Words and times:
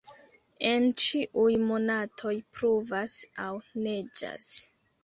En 0.69 0.87
ĉiuj 1.03 1.53
monatoj 1.67 2.35
pluvas 2.57 3.15
aŭ 3.49 3.55
neĝas. 3.87 4.55